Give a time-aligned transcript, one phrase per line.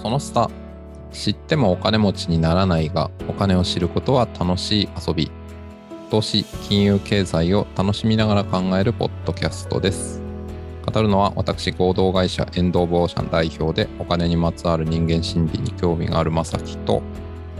[0.00, 0.50] その下
[1.12, 5.30] 知ってもお金持ちにならないがお金を知ることは楽しい遊び
[6.10, 10.22] 投資金融経済を楽しみながら考えるポッドキャストです
[10.86, 17.02] 語るのは私合同会社エンド・オブ・オーシャン代表でお金にまつわる人間心理に興味があるまさきと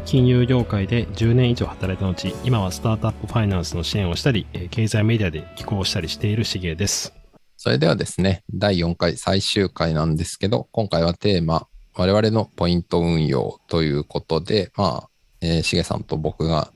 [0.07, 7.15] 金融業界で10年以上働いた後、今はスタートアップファイナンスの支援をしたり、えー経済メディアで寄稿したりしているしげです。
[7.57, 15.09] それではですね第4回最終回なんですけど今回はテーマ我々のポイント運用ということでまあ、
[15.41, 16.73] えーしげさんと僕が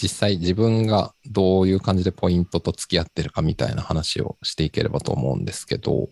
[0.00, 6.10] 実際自分がどういう感じでポイントと付き合ってるかみたいな話をしていければと思うんですけど、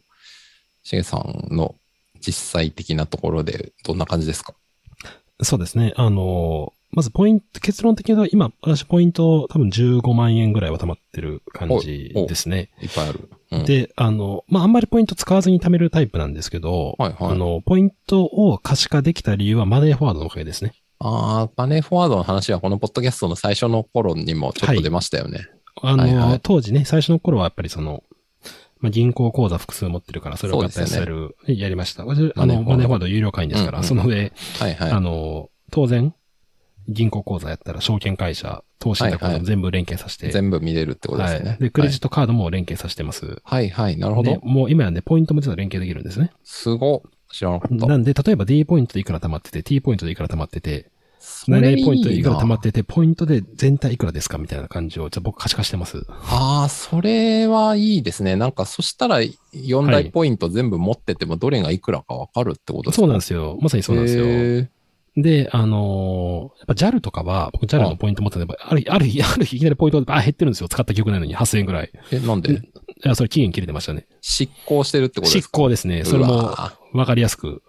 [0.82, 1.76] しげさんの
[2.20, 4.54] 実際的なところでどんな感じですか？
[5.42, 5.92] そうですね。
[5.96, 12.70] あのまずポイント、結論的には今、私ポイント多分15万円ぐらいは溜まってる感じですね。
[12.80, 13.28] いっぱいある。
[13.50, 20.72] うん、で、あの、まあ、あんまりポイント使わずに貯めるタイプなんですけど、はいはいあの、ポイントを可視化できた理由はマネーフォワードのおかげですね。
[20.98, 25.46] ああ、マネーフォワードの話はこのポッドキャストの最初の頃にもちょっと出ましたよね。
[25.82, 28.04] あの、はいはい当時ね、最初の頃はやっぱりその、
[28.80, 32.06] まあ、銀行口座複数持ってるから、それを合体させる、やりました。
[32.06, 34.90] 私あの、マネーフォワードマネーフォワード有料会員ですから、うんうんその上、はいはい。
[34.90, 36.14] あの、当然、
[36.88, 41.50] 銀行口座やったら証券会社、投資信託はいはいも全部連携させて、全部見れるってことですね。
[41.50, 41.58] はい。
[41.58, 43.40] で、クレジットカードも連携させてます。
[43.44, 43.96] はい、はい、はい。
[43.96, 46.30] なるほでど。、もう今やね、ポイントも実は連携できるんですね。
[46.44, 47.10] すごっ。
[47.32, 47.86] 知らなかった。
[47.86, 50.90] なんで、例えば D ポイントでいくら貯まってて、T ポイントでいくら貯まってて、
[51.48, 56.06] 何ポイントでいくら貯まってて、ポイントで全体いくらですかみたいな感じを、じゃあ僕可視化してます。
[56.08, 58.36] ああ、それはいいですね。
[58.36, 59.34] なんか、そしたら4
[59.86, 63.02] 大はいポイント全部持っててもどれがいくらかわかるってことですか？
[63.02, 63.58] そうなんですよ。
[63.60, 64.68] まさにそうなんですよ。
[65.16, 65.22] よ。
[65.22, 70.68] で、あのーやっぱ JAL とかは、僕 JAL のポイント持ってたら、ある日、ある日、 ある日いきなりポイントがあ減ってるんですよ。
[70.68, 71.86] 使った記憶ないのに8000円ぐらい。
[71.86, 72.60] いえ、なんで？
[73.02, 74.06] や、それ期限切れてましたね。
[74.20, 76.04] 執行してるってことです執か行ですね。
[76.04, 77.62] それうもわわかりやすく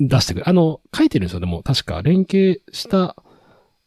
[0.00, 0.48] 出してくる。
[0.48, 1.40] あの、書いてるんですよ。
[1.40, 3.16] でも、確か連携した、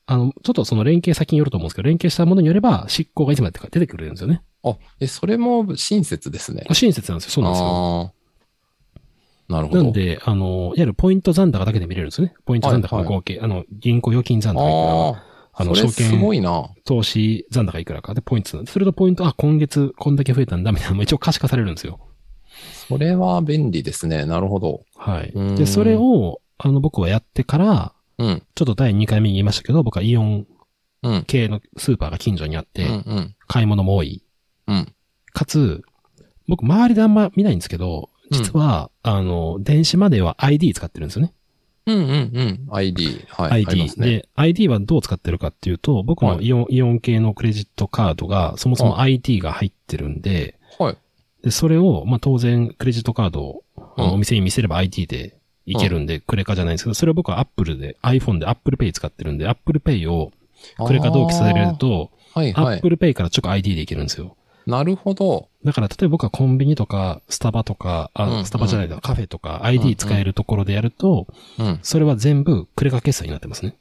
[0.07, 4.41] あの、ちょっとその連携先によると思うんですけど、連携したものによれば、執行がいつまでってか出てくるんですよね。
[4.63, 6.65] あ、え、それも親切ですね。
[6.73, 7.31] 親切なんですよ。
[7.31, 8.13] そうなんですよ。
[9.51, 9.83] なるほど。
[9.83, 12.33] なんで、あの、いわゆるポイント残高だけで見れるんですね。
[12.45, 15.23] ポイント残高の合計、あの、銀行預金残高いくらは、
[15.53, 16.69] あの、証券すごいな。
[16.85, 21.99] 投資残高いくらかでポイントなんで、それとポイント、あ、今月こんだけ増えたんだみたいなのも一応可視化されるんですよ。
[22.87, 24.25] それは便利ですね。
[24.25, 24.83] なるほど。
[24.95, 25.55] はいうん。
[25.55, 28.43] で、それを、あの、僕はやってから、うん。
[28.55, 30.47] ちょっと第2回目に言いましたけど、僕はイオン
[31.03, 31.23] うん。
[31.25, 32.91] 系のスーパーが近所にあっうて、ん。
[32.91, 33.35] うん。
[33.47, 34.23] 買い物も多い。
[34.67, 34.93] うん。
[35.33, 35.81] かつ、
[36.47, 41.33] 僕周りであんま見ないんですけど、実は、あの、電子マネーは ID 使ってるんですよね。
[41.85, 41.95] うん。
[41.95, 42.01] うん。
[42.01, 42.07] う
[42.43, 42.67] ん。
[42.71, 43.25] ID。
[43.29, 43.65] はい。
[43.65, 44.07] ID ますね。
[44.07, 50.97] で、ID はどう使ってるかっていうと、僕のはいイオン、イオン系のクレジットカードが、そもそも ID が入ってるんで、はい。
[51.43, 53.63] で、それを、まあ、当然、クレジットカードを、
[53.97, 60.31] お店に見せれば ID でいけるんで、クレカじゃないんですけど、それを僕は Apple で、iPhone で Apple Pay 使ってるんで、Apple Pay を
[60.85, 62.77] クレカ同期させると、はいはい。
[62.77, 64.37] Apple Pay から直 ID でいけるんですよ。
[64.65, 65.49] なるほど。
[65.63, 71.27] だから、例えば僕はコンビニとか、スタバとか、あ、うんスタバじゃないだ、カフェとか、ID 使えるところでやると、
[71.59, 71.79] うん。
[71.83, 73.75] それは全部クレカ決済になってますね。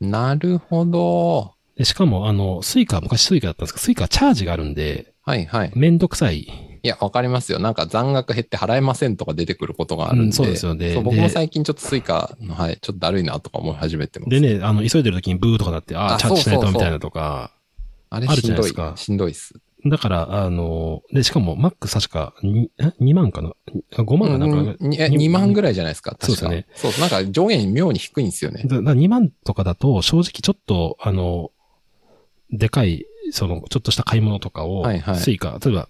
[0.00, 1.54] なるほど。
[1.76, 5.72] で、しかも、あの、スイカ、昔スイカだったんですけど、スイカはチャージがあるんで、はいはい。
[5.74, 6.40] めんどくさい。
[6.84, 7.60] いや、わかりますよ。
[7.60, 10.24] なんか残額減って払えませんとか出てくることがあるんで。
[10.24, 14.30] うんそうですよね僕も最近ちょっとスイカの、はい、ちょっとだるいなとか思い始めてます。
[14.30, 17.52] でね、あの、急いでる時にブーとかなって、あああ、チャージしないとみたいなとか、
[18.10, 18.96] あれあるしんどいじゃないですか。
[18.96, 19.54] しんどいっす。
[19.84, 23.52] だから、あの、で、しかも、マックス確か、にえ 2, 万かな？
[23.96, 26.12] あ ?5 万かなんか、うんにえ2万ぐらいじゃないですか？
[26.12, 28.62] 確かそうですねそう、なんか上限妙に低いんですよね。
[28.66, 31.50] だだ2万とかだと、正直ちょっと、あの、
[32.50, 35.88] でかい、その、ちょっとした買い物とかを、はいはいスイカ、例えば、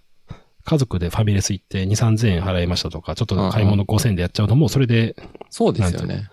[0.64, 5.16] 家族でファミレス行って2、3000円払いましたとか、ちょっと買い物5000円でやっちゃうと、もうそれで
[5.50, 6.28] そうですよね。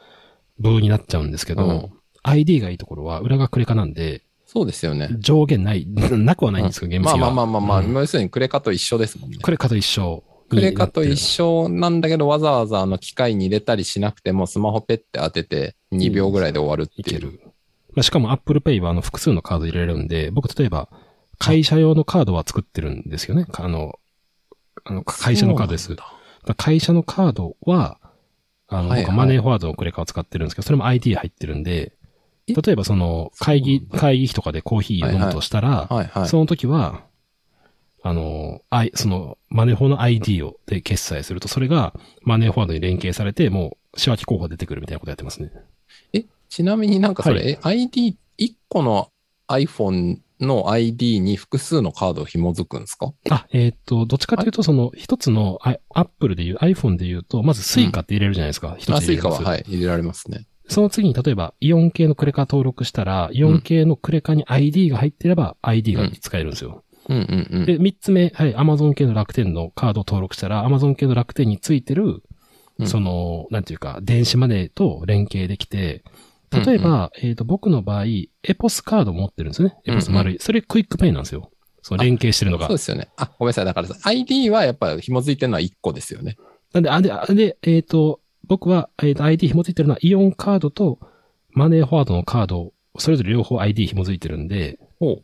[0.60, 1.90] ブーになっちゃうんですけど、うん
[2.22, 5.10] ID がいいところは裏がクレカなんで、そうですよね。
[5.20, 7.18] 上限ない、 なくはないんですけど、厳密まあ。
[7.18, 9.38] まあまあまあまあ、うん要するにクレカと一緒ですもんね。
[9.40, 11.66] クレカと一緒クレカと一緒。
[11.66, 17.18] 緒なんだけど、わざわざあの機械に入れたりしなくても、スマホペッて当てて2秒ぐらいで終わるっていう。
[17.18, 17.40] いける。
[17.94, 20.90] まあ、しかも Apple Pay はあの複数のカード入れられるんで、僕例えば
[21.38, 23.46] 会社用のカードは作ってるんですよね。
[23.54, 24.00] あの、
[24.84, 25.96] あの会社のカードです。
[26.58, 28.00] 会社のカードは、
[28.68, 31.99] あの、はいはい僕はマネーフォワードのクレカを使ってるんですけど、それも ID 入ってるんで、え
[32.54, 36.28] 例えばその会議、会議費とかでコーヒーを飲むとしたら、はいはい。
[36.28, 37.04] その時は、
[38.02, 45.52] あの、I、その、マネーフォの ID を、で決済すると、それがマネーフォワードに連携されて、もう、仕分け候補が出てくるみたいなことやってますね。
[46.14, 49.10] え、ちなみになんかそれ、はいえ ID1 個の
[49.50, 53.14] iPhone の ID に複数のカードを紐づくんですか？
[53.30, 58.78] あ、えっ、と、どっちかというと、その、一つの、あ Apple でいう、iPhone でいうと、まずスイカって入れるじゃないですか。
[58.80, 60.46] 一、あ、スイカは、つ入れるんですはい、入れられますね。
[60.70, 66.84] その次に、例えば、イオン系のクレカ登録したら、イオン系のクレカに ID が入ってれば、ID が使えるんですよ。
[67.10, 67.66] うんうんうん。
[67.66, 72.24] で、三つ目、はい、Amazon 系の楽天のカードを登録したら、Amazon 系の楽天についてる、
[72.78, 76.04] うんその、なんていうか、電子マネーと連携できて、
[76.52, 79.76] 例えば、えっ、と、僕の場合、エポスカード持ってるんですね。
[79.86, 80.38] エポスマルイ。
[80.40, 81.52] それクイックペイなんですよ。
[81.82, 82.78] その連携してるのがそう。
[82.78, 83.10] ですよね。
[83.18, 83.66] あ、ごめんなさい。
[83.66, 86.38] だからさ、ID はやっぱ紐づいてるのは1個ですよね。
[86.74, 91.00] なんで、あ、で、あで、えっ、と、僕は、えっ、と、ID 紐づいてるのは、イオンカードと
[91.52, 95.22] マネーフォワードのカード、それぞれ両方 ID 紐づいてるんで、ほ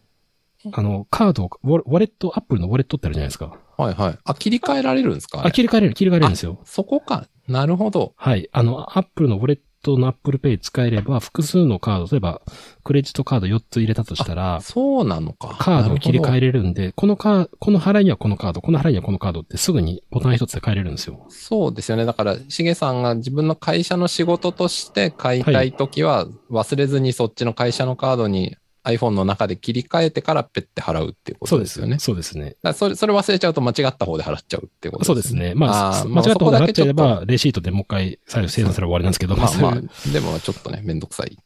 [0.72, 3.58] あの、カードを、ウォウォレット、アップルのウォレットってあるじゃないですか。
[3.78, 3.82] う。
[3.82, 4.20] はいはい。
[4.24, 5.46] あ、切り替えられるんですか？
[5.46, 6.60] あ、切り替えれる、切り替えれるんですよ。
[6.66, 7.28] そこか。
[7.48, 8.14] なるほど。
[8.16, 8.48] はい。
[8.52, 12.42] あの、アップルのウォレットのアップルペイ使えれば、複数のカード、例えば、
[12.84, 15.56] クレジットカード4つ入れたとしたら、そうなのか。
[15.60, 21.26] カードを切り替ええれるんで、このカーこの払いにはこのカード、この払いにはこのカードってすぐにボタン一つで変えれるんですよ。
[21.30, 22.06] そうですよね。
[22.06, 28.56] だから、しげさんが自分の会社の仕事として買いたいときは、忘れずにそっちの会社のカードに
[28.86, 32.00] iPhone の中で切り替えてからペッて払うっていうことですよね。
[32.00, 32.56] そうですね。
[32.62, 35.54] だそれ、それ忘れちゃうと間違った方で払っちゃうってことそうですね。
[35.56, 41.38] まあ、ー間違ったことがあっちゃえば、レシートでもう一回再生産すれば終わりなんですけど、まあまあ、でもちょっとね、めんどくさい。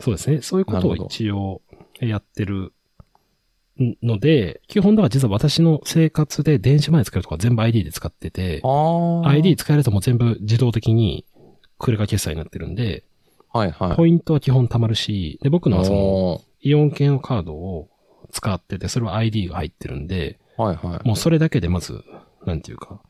[0.00, 0.40] そうですね。
[0.42, 1.62] そういうことを一応
[2.00, 2.72] やってる
[4.02, 9.28] ので、基本だから実は私の生活で電子マネー使えるとか全部 ID で使ってて、ああ。
[9.28, 11.26] ID 使えるともう全部自動的に
[11.78, 13.04] クレカ決済になってるんで、
[13.52, 13.96] はいはい。
[13.96, 17.88] ポイントは基本貯まるし、で、僕のはその、イオン系のカードを
[18.32, 21.06] 使ってて、それは ID が入ってるんで、はいはい。
[21.06, 22.02] もうそれだけでまず、
[22.44, 23.00] なんていうか、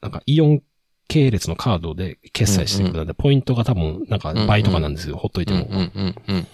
[0.00, 0.62] なんかイオン
[1.06, 5.64] 系列のカードで決済していくので、ポイントが多分、なんか倍とかなんですよ、ほっといても。
[5.64, 6.46] うんうんうんうん。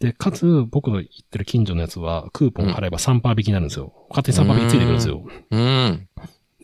[0.00, 3.92] で、かつ、僕の言ってる近所のやつは、クーポン払えば3%引きになるんですよ。
[4.10, 5.24] 勝手に3%引きついてくるんですよ。
[5.50, 6.08] うん。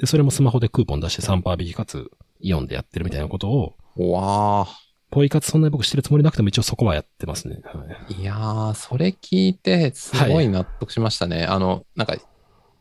[0.00, 2.10] で、それもスマホでクーポン出して3%引きかつ、
[2.40, 4.83] イオンでやってるみたいなことを、うわあ。
[5.14, 7.60] ポイ活そんなに僕してるつもりなくても一応そこはやってますね。
[7.62, 8.20] はい。
[8.20, 11.44] いやー、それ聞いて、すごい納得しましたね。
[11.44, 12.16] あの、なんか、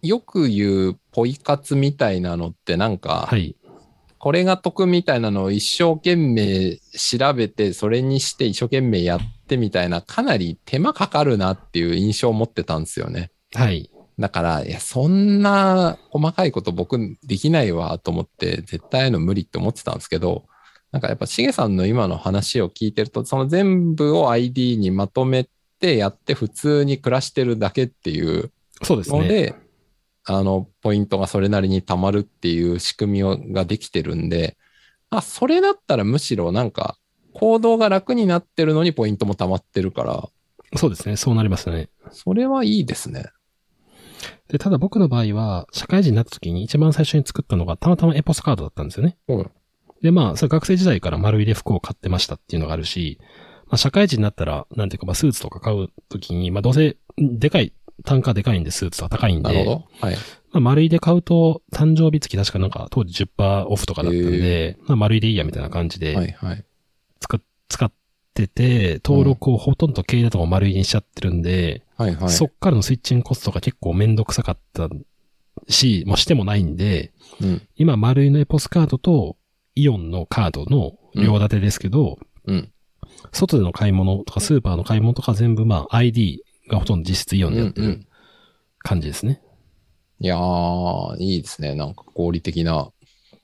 [0.01, 3.55] よく言うポイ活みたいなのって、なんか、はい。
[4.17, 13.29] これが得みたいなのを一生懸命調べて、それにして一生懸命やってみたいな、かなり手間かかるなっていう印象を持ってたんですよね。
[13.53, 13.91] はい。
[14.17, 20.45] だから、いや、そんな細かいこと僕できないわと思って、絶対の無理って思ってたんですけど、
[20.93, 25.49] なんかやっぱしげさんの今の話を聞いてると、その全部を ID にまとめ
[25.79, 28.51] てやって普通に暮らしてるだけっていう
[28.83, 29.19] そうですね。
[29.19, 29.55] ので、
[30.25, 34.55] あの、ポイントがそれなりに貯まるっていう仕組みをができてるんで、
[35.09, 36.95] あ、それだったらむしろなんか、
[37.33, 40.29] 行動が楽になってるのにポイントも貯まってるから、
[40.77, 41.17] そうですね。
[41.17, 41.89] そうなりますね。
[42.11, 43.25] それはいいですね。
[44.47, 49.17] で、ただ僕の場合は、社会人になった時に一番最初に作ったのが、たまたまエポスカードだったんですよね。
[49.27, 49.51] うん。
[50.03, 53.17] で、まあ、それ学生時代から丸入れ服を買ってましたっていうのがあるし、
[53.67, 57.73] まあ、社会人になったら、なんていうか、まあ、スーツとか買う時に、まあ、どうせ、でかい、
[58.03, 59.85] 単価でかいんで、スーツは高いんで、なるほど。
[60.01, 60.15] はい。
[60.15, 60.19] ま
[60.55, 66.65] あ、丸入れ買うと、誕生日付き確かなんか、当時10%オフとかだったんで、まあ、丸入れいいやみたいな感じで、はいはい。
[67.21, 67.39] 使、
[67.69, 67.91] 使っ
[68.33, 72.29] てて、登録をほとんど経営とかも丸入れにしちゃってるんで、はいはい。
[72.29, 74.89] そっからのスイッチングコストが結構めんどくさかった
[75.69, 77.61] し、もうしてもないんで、うん。
[77.77, 79.37] 今、丸いのエポスカードと
[79.75, 82.71] イオンのカードの両立てですけど、うん。
[83.31, 88.07] 外での買い物とかスーパーの買い物とか全部まあ ID がほとんど実質イオンでやってるうんうん
[88.85, 89.41] 感じですね。
[90.19, 91.73] いやー、いいですね。
[91.75, 92.91] なんか合理的な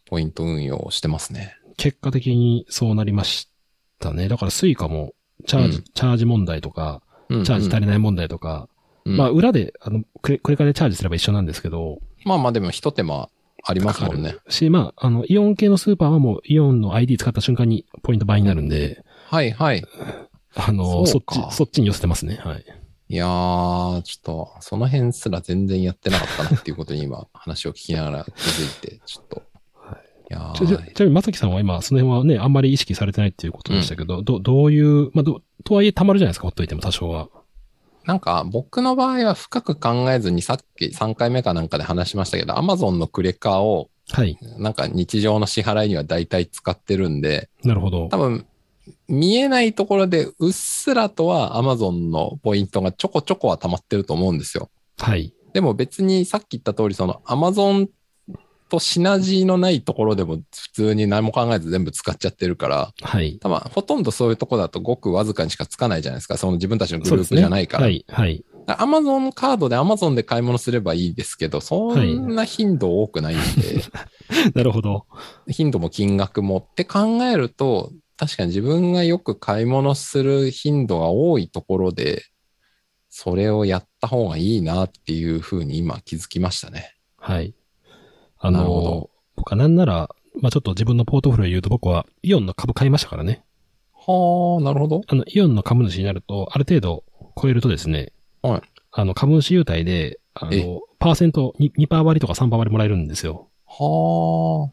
[0.05, 1.55] ポイント運用をしてますね。
[1.77, 3.49] 結果的にそうなりまし
[3.99, 4.27] たね。
[4.27, 5.13] だからスイカも
[5.47, 8.67] チャージ、うんチャージ問題とか、うんチャージ足りない問題とか、
[9.05, 13.29] うんまあ裏で、あの、クレカでチャージすれば一緒なんですけど、まあまあでも一手間
[13.69, 14.35] ありますもんね。
[14.49, 19.85] し、まあ、あの、イオン系のスーパーはもうイオンの ID 使った瞬間にポイント倍になるんで、はいはい。
[20.55, 22.39] あの、そっかち、そっちに寄せてますね。
[22.43, 22.65] はい。
[23.11, 29.43] いやー、ちょっと、その辺すら全然やってなかったなっていうことに今話を聞きながら気づいて、 ちょっと。
[30.31, 37.29] いやちなみに、まさきさんは今、その辺はね、あんまり意識されてないっていうことでしたけど、ど、どういう、まあ、ど、とはいえ溜まるじゃないですか、ほっといても多少は。
[38.09, 44.35] なんか僕の場合は深く考えずにさっき3回目かなんかで話しましたけど、Amazon のクレカをはい。
[44.57, 48.17] なんか日常の支払いには大体使ってるんで、なるほど多。
[48.17, 48.47] 分、
[49.07, 54.71] 見えないところでうっすらとは Amazon のポイントがちょこちょこは溜まってると思うんですよ。
[54.97, 55.31] はい。
[55.53, 57.89] でも別にさっき言った通り、その Amazon
[58.69, 63.39] とシナジーのないところでも普通に何も考えず全部使っちゃってるから、はい。
[63.39, 66.37] 多分ほとんどそういうところだとごくわずかにしかつかないじゃないですか。
[66.37, 67.27] その自分たちのグルー。
[67.27, 67.85] プじゃないから。
[67.85, 68.05] はい。
[68.07, 68.43] はい。
[68.67, 73.83] アマゾンカードでアマゾンで買い物すればいいですけど、そんな頻度多くないんで、
[74.53, 75.05] なるほど。
[75.49, 82.23] 頻度も金額もって考えると、確かに自分がよく買い物する頻度が多いところで、
[83.09, 86.93] それをやった方がいいなっていうふうに今気づきましたね。
[87.17, 87.53] はい。
[88.39, 90.09] あのど、僕はなんなら、
[90.41, 93.43] まあちょっと自分のポートフォリオを言うと僕はイオンの株買いましたからね。
[93.93, 95.01] はあ、なるほど。
[95.07, 97.03] あの、イオンの株主になると、ある程度
[97.39, 98.61] 超えるとですね、はい。
[98.91, 103.49] あの、株主優待で、あえの、パーセント2、2%割りとか3%割りもらえるんですよ。
[103.67, 104.71] は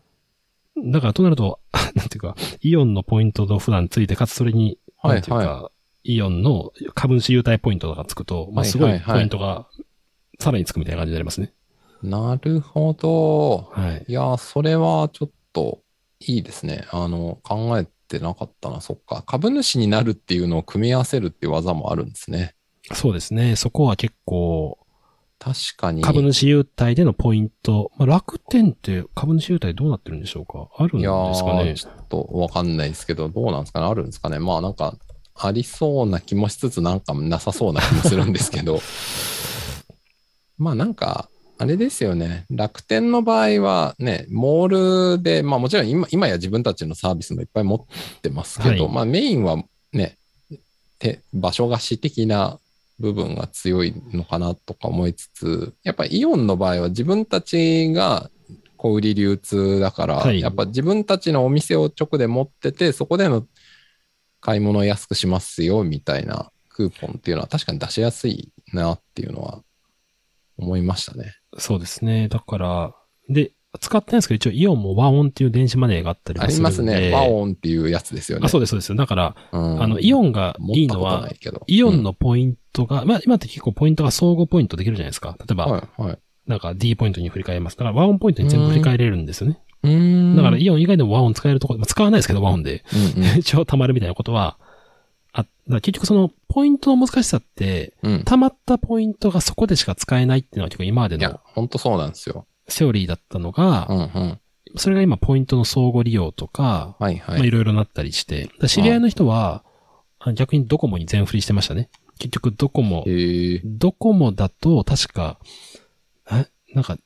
[0.91, 1.61] だからとなると、
[1.95, 5.71] なんていうか、イオンのポイントと普段ついて、かつそれに、はいなんていうか、
[6.05, 9.67] イオンの株主優待ポイントがつくと、まあはいすごはいいはいポイントが
[10.39, 11.53] さらにつくみたいな感じになりますね。
[12.07, 13.71] あ、なるほど。
[13.73, 14.05] はい。
[14.09, 15.83] いや、それはちょっと
[16.21, 16.87] いいですね。
[16.91, 18.81] あの、考えてなかったな。
[18.81, 19.23] そっか。
[19.27, 22.55] 株主になるっていうのを組み合わせるっていう技もあるんですね。
[22.95, 23.57] そうですね。
[23.57, 24.79] そこは結構、
[25.39, 26.03] 確かに。
[26.03, 27.91] 株主優待でのポイント。
[27.99, 30.69] まあ、楽天って株主優待どうなってるんでしょうか？
[30.79, 31.73] あるんですかね？
[31.73, 33.87] ー、ちょっとわかんないですけど、どうなんですかね？
[33.87, 34.39] あるんですかね？
[34.39, 34.97] まあなんか、
[35.35, 38.81] ありそうな気もしつつ、なんかなさそうな気もするんですけど。
[40.57, 42.45] まあなんか、あれですよね。
[42.51, 50.17] 楽天の場合はね、モールで、まあもちろん今今や自分たちのサービスもいっぱい持ってますけど、はいまあメインはね、
[50.99, 52.59] て場所貸し的な
[52.99, 58.31] 部分が強いのかなとか思いつつ、やっぱりイオンの場合は自分たちが
[58.77, 63.47] 小売り流通だから、はいやっぱ自分たちのお店を直で持ってて、そこでの
[64.41, 69.63] 買い物を安くしますよみたいなクーポンっていうのは確かに出しやすいなっていうのは
[70.59, 71.35] 思いましたね。
[71.59, 72.29] そうですね。
[72.29, 72.95] だから、
[73.29, 76.93] で、使ってないんですけど、一応イオンも和音っていう電子マネーがあったりありもするんで。
[76.93, 77.13] ますね。
[77.13, 78.47] ワオンっていうやつですよね。
[78.47, 78.95] あ、そうです、そうです。
[78.95, 81.29] だから、うんあの、イオンがいいのは
[81.67, 85.37] イオンのポイントが、まあ今って結構ポイントが相互ポイントできるじゃないですか。
[85.39, 86.19] 例えうんば、はいはい。
[86.47, 87.77] なんか D ポイントに振り替えます。
[87.77, 89.59] だから和音ポイントに全部振り替えれるんですよね。
[89.83, 90.37] うーん。
[90.37, 92.85] だからイオン以外でも和音使えるところ、まあ、使わないですけど和音で。
[93.17, 94.59] うんうん 一応貯まるみたいなことは、
[95.69, 98.15] 結局そのポイントの難しさって、うん。
[98.21, 102.47] 貯まったポイントがそこでしか使えないっていうのは結構今までいやの、ほんとそうなんですよ。
[102.69, 104.41] セオリーだったのがう、んうん。
[104.77, 107.39] それが今ポイントの相互利用とか、はいはい。
[107.39, 109.65] まあいろいろなったりして、知り合いの人は、
[110.19, 111.89] あ逆にドコモに全振りしてましたね。
[112.19, 113.05] 結局ドコモ。
[113.65, 115.39] ドコモだと確か、
[116.31, 116.47] え？
[116.75, 116.99] なんか、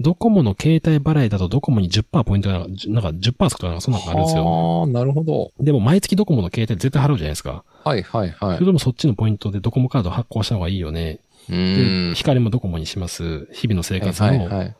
[0.00, 4.80] ドコモの携帯払いだとドコモに10%ポイントがなんか、じゅなんか10%つくとかなんかそんなのがあるんですよ。
[4.80, 5.52] ああ、なるほど。
[5.60, 7.64] でも毎月ドコモの携帯絶対払うじゃないですか。
[7.84, 8.54] はいはいはい。
[8.54, 11.20] それでもそっちのポイントでドコモカード発行した方がいいよね。
[11.50, 12.12] うん。
[12.16, 13.46] 光もドコモにします。
[13.52, 14.76] 日々の生活のはいはい。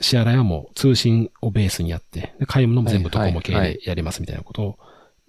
[0.00, 4.78] 支払いはもう通信をベースにやって、で買い物も全部ドコモ系でやりますみたいなこと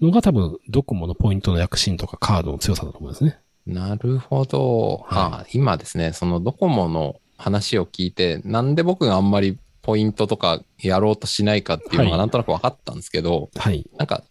[0.02, 3.40] のが多分ドコモのポイントの躍進とかカードの強さだと思うんですね。
[3.66, 5.06] なるほど。
[5.08, 13.90] はあ今ですね、そのドコモの話を聞いて、なんで僕があんまりポイントとかやろうとしないかっていうのはいがなんとなく分かったんですけど、はい。
[13.98, 14.24] なんか、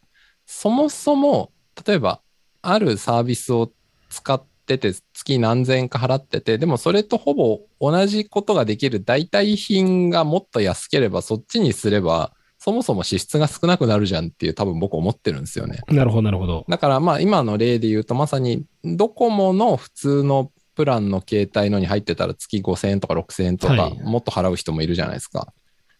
[0.45, 1.51] そもそも、
[1.87, 2.21] 例えば、
[2.63, 3.73] あるサービスを
[4.11, 15.81] 使ってて、月何千円か払ってて、でもそれとほぼ同じことができる代替品がもっと安ければ、そっちにすれば、そもそも支出が少なくなるじゃんっていう多分僕思ってるんですよね。
[15.89, 16.65] なるほど、なるほど。
[16.69, 25.53] だからまあ今の例で言うとまさにドコモの普通のプランの携帯のに入ってたら月5000円とか6000円とかはいもっと払う人もいるじゃないですか。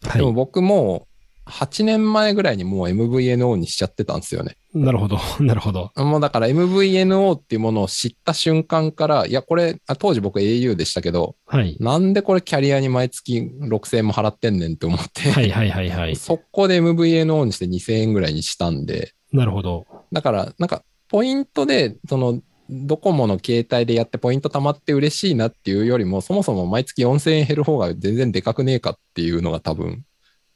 [0.03, 0.33] はでもい。
[0.33, 1.07] 僕も
[1.45, 4.57] う8年前ぐらいにもう MVNO にしちゃってたんですよね。
[4.73, 5.91] なるほど、 なるほど。
[5.95, 11.77] もうだから MVNO っていうものを知った瞬間から、いやこれ、あ当時僕 au でしたけど、はい。
[11.79, 16.15] なんでこれキャリアに毎月6000円も払ってんねんって思って、はいはいはいはい。
[16.17, 19.85] 速攻で MVNO にして2000円ぐらいにしたんで、なるほど。
[20.11, 30.03] だから、なんか、ポイントで、その、ドコモの携帯でやってポイント貯まって嬉しいなっていうよりも、そもそも毎月4000円減る方が全然でかくねえかっていうのが多分、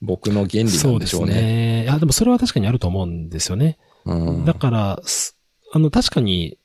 [0.02, 1.42] 僕の原理なそうですんでしょうね。
[1.42, 1.84] ね。
[1.84, 3.78] いや、でもそれは確かにあると思うんですよね。
[4.06, 4.46] うん。
[4.46, 5.38] だから、す
[5.74, 6.58] あの、確かに、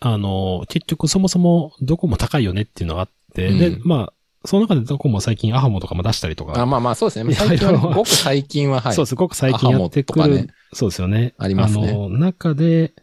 [0.00, 4.12] あの、結局そもそもどこも高いよねっていうのがあって、うんで、まあ、
[4.44, 7.34] その中でどこも最近アハモとかも出したりとか、あまあまあ、そうですね。
[7.34, 8.94] 最近は、ごく最近は、はい。
[8.96, 11.34] そうです、ごく最近やってくる、ねそうですよね。
[11.36, 12.94] ありますねあの、中で、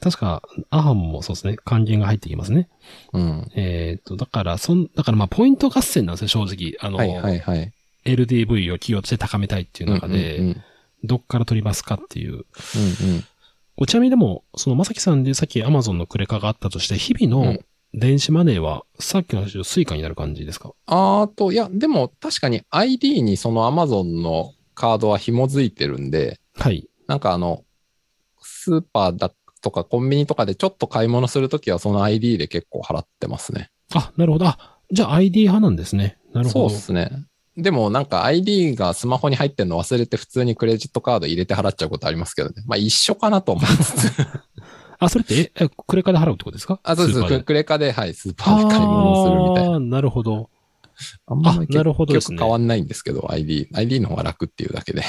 [0.00, 2.68] 確か、アハモもそうですね、還元が入ってきますね。
[3.12, 3.50] うん。
[3.54, 6.74] えっ、と、だから、そん、だからまあ、ポイント合戦なんですね、正直。
[6.80, 7.72] あの、はいはいはい。
[8.04, 10.62] LTV を企業として高めたいっていう中で、うんうんうん
[11.04, 12.32] どっから取りますかっていう。
[12.32, 13.24] うんうん
[13.76, 17.58] おちなみにでも、そのまさきさんでさっき Amazon のクレカがあったとして、日々の
[17.92, 20.72] 電子マネーは、さっきの話のスイカになる感じですか？
[20.86, 26.88] あーと、いや、でも確かに ID にその Amazon のカードは紐づいてるんで、はい。
[27.06, 27.64] なんかあの、
[28.40, 29.30] スーパーだ
[29.66, 33.70] とかコンビニとかでちょっと買い物するときはその ID で結構払ってますね。
[33.92, 34.46] あ、なるほど。
[34.46, 36.18] あ、じゃあ ID 派なんですね。
[36.32, 36.74] なるそうほど。
[36.76, 37.10] ですね。
[37.56, 42.62] でもなんか ID がスマホに入ってるの忘れて普通にクレジットカード入れて払っちゃうことありますけどね。
[42.66, 44.12] まあ一緒かなと思いつつ。
[45.00, 46.78] あ、それって、え、えクレカで払うってことですか？
[46.84, 47.40] あ、そうです。
[47.42, 49.72] クレカで、はい、スーパーで買い物をするみたいな。
[49.72, 50.48] ああ、なるほど。
[51.26, 53.68] あんまあなるほどですね結局変わんないんですけど、ID。
[53.74, 55.02] ID の方が楽っていうだけで。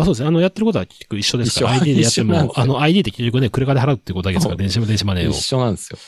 [0.00, 0.28] あ、そうですね。
[0.28, 5.40] あの、やってることは結局一緒ですから、ID でやっても、あの、ID って結局ね、クレカで払うってことだけですから、電子電子マネーを一。
[5.42, 5.98] 緒なんですよ。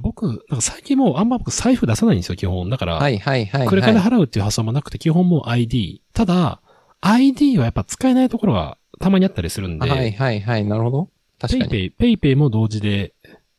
[0.00, 2.68] 僕、なんか最近もうあんま僕財布出さないんですよ、基本。
[2.68, 3.68] だから、はいはいはい、はい。
[3.68, 6.02] クレカで払うっていう発想もなくて、基本もう ID。
[6.12, 6.60] ただ、
[7.00, 10.64] ID はやっぱ使えないところがたまにあったりするんで、はいはいはい。
[10.64, 11.10] なるほど。
[11.38, 11.70] 確かに。
[11.70, 13.14] ペイペイ、ペイペイも同時で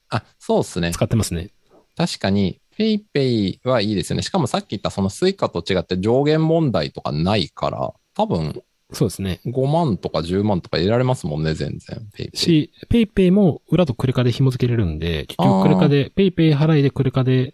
[0.10, 0.92] あ、そうですね。
[0.92, 1.50] 使ってますね。
[1.96, 4.24] 確かに、ペイペイはいいですよね。
[4.24, 8.62] しかもさっき言ったそのスイカと違って上限問題とかないから、多分
[8.96, 9.42] そうですね。
[9.46, 12.08] 5万とか10万とか入れられますもんね、全然。
[12.14, 12.38] ペイペイ。
[12.38, 17.54] し、ペイペイも裏とクレカで紐付けれるんで、結局クレカで、ペイペイ払いでクレカで、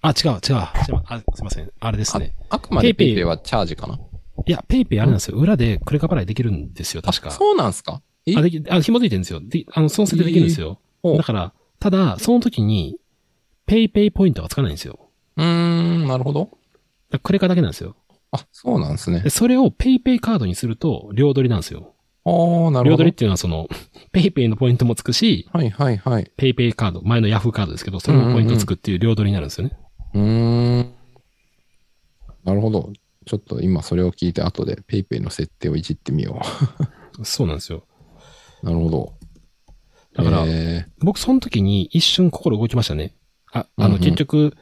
[0.00, 1.70] あ、違う、違う、違う、あ、すいません。
[1.80, 2.34] あれですね。
[2.50, 3.98] あくまでペペイペイはチャージかな
[4.46, 5.36] いや、ペイペイあれなんですよ。
[5.36, 7.30] 裏でクレカ払いできるんですよ、確か。
[7.32, 8.00] そうなんすか？
[8.26, 8.36] え？
[8.36, 9.40] あ、でき、あ、紐付いてるんですよ。
[9.42, 10.78] で、あの、その設定できるんですよ。
[11.02, 12.96] ほうだから、ただ、その時に、
[13.66, 14.98] ペイペイポイントがつかないんですよ。
[15.36, 16.50] うーん、なるほど。
[17.22, 17.96] クレカだけなんですよ。
[18.32, 19.30] あ、そうなんですねで、。
[19.30, 21.94] それをペイペイカードにすると、両取りなんですよ。
[22.24, 23.14] ああ、なるほど両取りっ。
[23.14, 23.68] ていうのはその、
[24.12, 26.30] ペイペイのポイントもつくし、はいはいはい。
[26.36, 29.78] ペイペイカード、前のヤフーカードですけど、それもポイントつくっていう両取りになるんですよね。
[30.14, 30.94] うーん。
[32.44, 32.92] なるほど。
[33.26, 36.40] ちょっと今それを聞いて後でペイペイの設定をいじってみよ
[37.22, 37.84] そうなんですよ。
[38.62, 38.66] う。
[38.66, 39.12] なるほど。
[40.14, 43.14] だからえ僕その時に一瞬心動きましたね。
[43.52, 44.54] あ、あの、うんうん結局、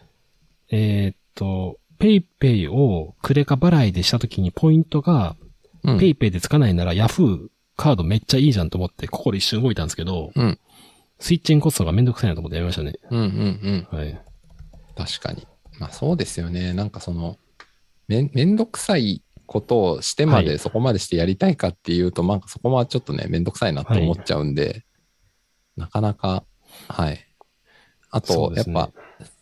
[0.71, 10.59] えーっと、ペイペイをクレカ払いでした時にポイントが、ーうんペイペイでつかないならヤフーカードめっちゃいいじゃんと思って心一瞬動いたんですけど、うん
[11.19, 12.95] スイッチングコストがめんどくさいなと思ってやめましたね。
[13.11, 13.99] うんうんうん。
[13.99, 14.21] はい。
[14.97, 15.47] 確かに。
[15.79, 16.73] まあそうですよね。
[16.75, 17.39] なんかその、
[18.09, 24.85] めん、めんどくさいことをしてまはいでそこまでしてやりたいかっていうと、なんかそこはちょっとね、めんどくさいなって思っちゃうんで、
[25.77, 26.45] なかなか、
[26.89, 27.27] はい。
[28.11, 28.91] あと、やっぱ、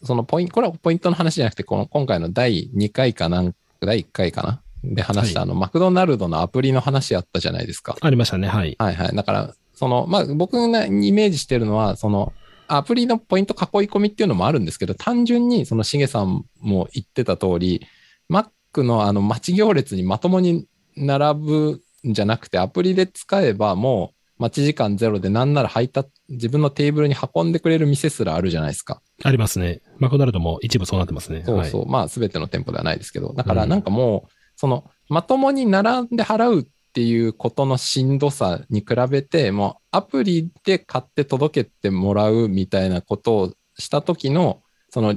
[0.02, 4.60] そのポイント、これはポイントの話じゃなくて、この今回の第2回かなん第1回かな？
[4.84, 7.96] で話した、はいあの、マクドナルドのアプリの話あったじゃないですか。
[8.00, 8.48] ありましたね。
[8.48, 8.76] はい。
[8.78, 9.16] はいはい。
[9.16, 12.32] だから、その、まあ、僕がイメージしてるのは、その、
[12.68, 17.86] アプリのポイント囲い込みっていうのもあるんですけど、単純に、その、しげさんも言ってた通り、
[18.30, 29.00] Mac のあの、待ち行列にまともに並ぶんじゃなくて、アプリで使えばもう、待ち時間ゼロで、なんなら配達、自分のテーブルに運んでくれる店すらあるじゃないですか。
[29.22, 29.80] ありますね。
[29.98, 31.42] マクドナルドも一部そうなってますね。
[31.46, 31.80] そうそう。
[31.82, 31.90] はい。
[31.90, 33.32] まあ、すべての店舗ではないですけど。
[33.32, 45.14] だから、うんなんかもう、その、まともに並んで払うっていうことのしんどさに比べて、もう、アプリで買って届けてもらうみたいなことをした時の、その、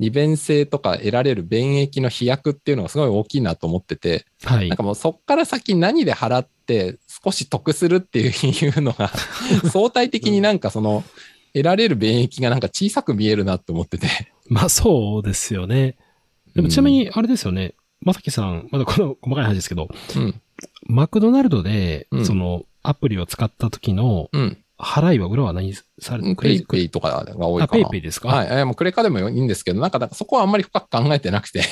[0.00, 9.10] 利便性とか得られる便益の飛躍っていうのがすごい大きいなと思ってて、はいなんかもうそっから先何で払って少し得するっていうのが、
[9.72, 11.04] 相対的になんかその、
[11.52, 14.08] 得られる便益がなんか小さく見えるなと思ってて。
[14.48, 15.96] まあそうですよね。
[16.54, 17.74] でもちなみに、あれですよね。
[18.00, 20.40] まさきさん、まだこの細かい話ですけど、うん、
[20.86, 24.58] マクドナルドでう、んその、アプリを使った時のうん。
[24.82, 27.82] 払いは裏は何されペイペイとかが多いあ、かな。
[27.84, 28.28] ペイペイですか？
[28.28, 28.46] はい。
[28.46, 31.62] えーもうクレカでもいいんですけど、なんか、なんかそこはあんまり深く考えてなくて。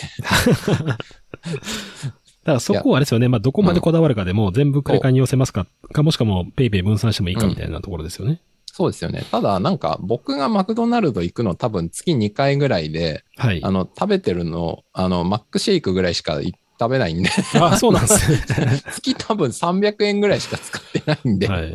[2.48, 3.28] だからそこはあれですよね。
[3.28, 8.40] まあ、どこまでこだわるかでも、全部クレカに寄せますか、かもしくはもうペイペイ分散してもいいかみたいなところですよね。
[8.72, 9.24] そうですよね。
[9.30, 13.62] ただ、なんか、僕がマクドナルド行くの多分月2回ぐらいで、はい。
[13.62, 17.28] あの、食べてるの、あの、マックシェイクぐらいしかい食べないんで、
[17.60, 18.38] あ、そうなんですね。
[18.92, 21.72] 月多分300円ぐらいしか使ってないんで、はい。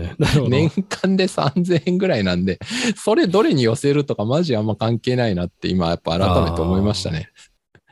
[0.49, 2.57] 年間で3000円ぐらいなんで、
[2.95, 7.29] それどれに寄せるとかマジあんま関係ないなって今やっぱ改めて思いましたね。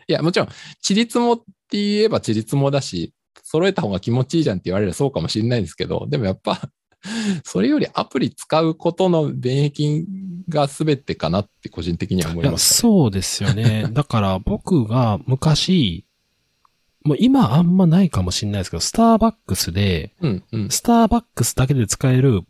[0.08, 0.50] いや、もちろん、
[0.82, 1.44] ちりつも
[1.78, 6.60] 言えばちりつもだし、揃えた方が気持ちいいじゃんって言われればそうかもしれないですけど、でもやっぱ、
[7.44, 10.06] それよりアプリ使うことの便益
[10.50, 12.80] が全てかなって個人的には思います、ね。
[12.80, 13.88] そうですよね。
[13.94, 16.06] だから僕が昔、
[17.04, 20.70] もう今あんまないかもしれないですけど、スターバックスで、うん、うん。
[20.70, 22.42] スターバックスだけで使える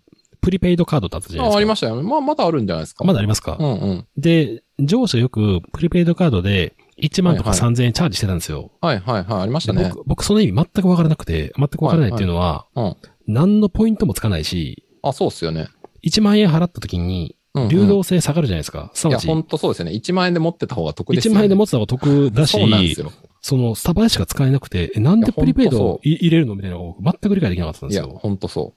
[0.42, 1.56] プリペイドカードだったじゃないですか。
[1.56, 2.02] あ、ありましたよ。
[2.02, 3.06] まあ、まだあるんじゃないですか。
[3.06, 4.08] まだありますか、うん、うん。
[4.18, 8.72] で、上司よくプリペイドカードで1万とかはいはい3000円チャージしてたんですよ。
[8.82, 9.42] はい、はい、はい。
[9.42, 9.84] ありましたね。
[9.84, 12.96] で僕、僕その意味全くわからなくて、全くわからないっていうのは、うん。
[13.28, 15.68] 何のポイントもつかないし、あ、そうっすよね。
[16.04, 17.70] 1万円払った時に、うん、うん。
[17.70, 18.92] 流動性下がるじゃないですか。
[18.94, 19.92] すないわや、ち、ほんとそうですよね。
[19.92, 21.36] 1万円で持ってた方が得ですよ1ね。
[21.36, 23.12] 万円で持ってた方が得だし、そうなんですよ。
[23.42, 28.20] そのスタバでしか使えなくて、えなんでプリペイド入れるのみたいなのを全く理解できなかったんいや、ですよ。
[28.20, 28.74] ほんとそ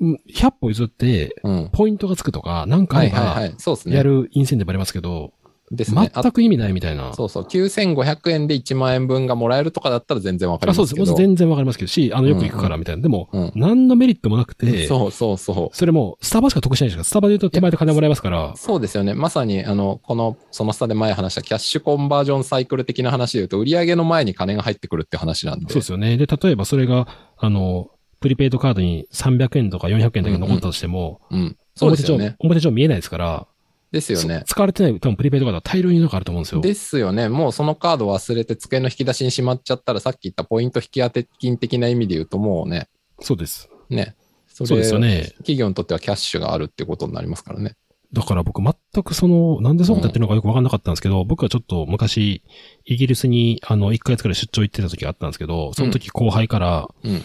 [0.00, 1.48] うん100歩譲って、う。
[1.48, 1.70] うん。
[1.72, 3.04] ポイントがつくとか、なんか。
[3.04, 5.32] やるインセンティブありますけど、
[5.76, 6.10] ですね。
[6.14, 7.12] あ全く意味ないみたいな。
[7.14, 7.42] そうそう。
[7.44, 10.98] 9500円で1万円分がもらえるとかだったら全然わかりあそうです。
[10.98, 11.16] ますけど。
[11.16, 13.02] 全然わかりますけどし、あの、よく行くからみたいな。
[13.02, 15.76] でも、うん何のメリットもなくて、そうそうそう。
[15.76, 17.10] それも、スタバしか得しないじゃないですか。
[17.10, 18.54] スタバで言うと手前で金もらえますから。
[18.56, 19.14] そうですよね。
[19.14, 25.66] まさに、あの、この、その下で前話したキャッシュコンバージョンサイクル的な話で言うと、売上の前に金が入ってくるって話なんで。
[25.68, 26.16] そうですよね。
[26.16, 27.06] で、例えばそれが、
[27.38, 27.88] あの、
[28.20, 31.56] プリペイドカードに300円とか400円だけ残ったとしても、うん。
[31.76, 32.36] そうですよ表ね。
[32.40, 33.46] 帳表帳見えないですから、
[33.94, 34.54] ですよねそ。
[34.54, 36.60] 使われてない多分プリペイドカードは大量になんかあると思うんですよ。
[36.60, 37.28] ですよね。
[37.28, 42.88] もうそのカード忘れて机の引き出しにしまっちゃったら、さっき言ったポイント引き当て金的な意味で言うと、もうね、
[43.20, 43.70] そうです。
[43.88, 44.16] ね。
[44.48, 45.32] そそうですよね。
[45.38, 47.76] 企業にとってはキャッシュがあるってことになりますからね。
[48.12, 52.42] だから僕全くその、なんでそういうことやってるのかよくわかんなかったんですけど、僕はちょっと昔、
[52.84, 57.22] イギリスに、あの、1ヶ月くらい出張行ってた時があったんですけど、その時後輩から、うん。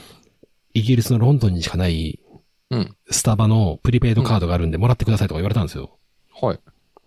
[0.73, 2.19] イギリスのロンドンにしかない、
[2.71, 2.95] うん。
[3.11, 5.99] スタバのプリペイドカードがあるんで、もらってくださいとか言われたんですよ。
[6.41, 6.59] はい。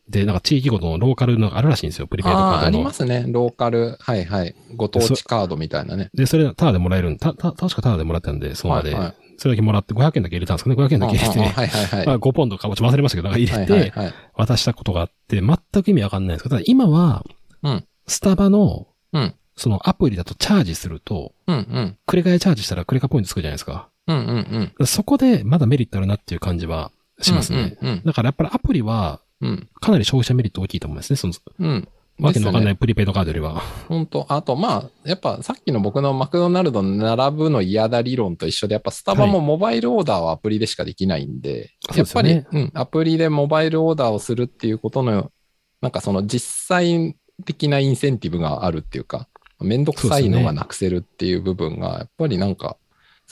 [0.09, 2.79] で、なんか地域ごとのローカルのあるらしいんですよ、プリペイドカああー、ドの。
[2.79, 3.25] りますね。
[3.29, 4.55] ローカル、はいはい。
[4.77, 6.11] ご当地カードみたいなね。
[6.12, 12.07] で、それ、タダでもらえるん、た、た、確かタダでもらったんで、そうまで、はいはいそれだけもらって500円だけ入れたんですかね、500円だけ入れて、ああはいはいはい。
[12.07, 13.92] まあ5ポンドか、ちょっと忘れましたけど、なんか入れて。
[14.37, 17.25] 渡したことがあって、全く意味わかんないんですけど、ただ今は、
[17.64, 19.35] うんスタバの、うん。
[19.57, 21.97] そのアプリだとチャージすると、うんうん。
[22.07, 23.88] 繰り返チャージしたらクレカポイントつくじゃないですか。
[24.07, 24.87] うんうんうん。
[24.87, 27.77] そこでまだメリットあるなっていう感じはしますね。
[27.81, 29.68] うんうんだからやっぱりアプリは、うん。
[29.81, 31.16] かなり消費者メリット大きいと思いますね。
[31.16, 31.66] その、うん。
[31.66, 31.88] うん。
[32.20, 33.62] わけのわかんないプリペイドカードよりは。
[33.88, 45.33] 本当あと、まあ、やっぱさっきの僕のマクドナルドの並ぶの嫌だ理論と一緒で、やっぱスタバもモバイルオーダーはアプリでしかできないんで、はいやっぱり、そうですうん、アプリでモバイルオーダーをするっていうことの、
[45.81, 49.29] なんかその実際的なインセンティブがあるっていうか、
[49.61, 52.77] めんどくさいのがなくせるっていう部分が、やっぱりなんか、